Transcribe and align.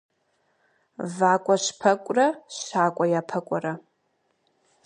ВакӀуэщпэкӀурэ 1.15 2.27
щакӀуэ 2.57 3.05
япэкӀуэрэ. 3.19 3.73